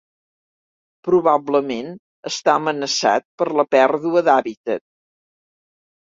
Probablement 1.07 1.91
està 2.29 2.55
amenaçat 2.59 3.25
per 3.41 3.47
la 3.61 3.65
pèrdua 3.75 4.23
d'hàbitat. 4.29 4.83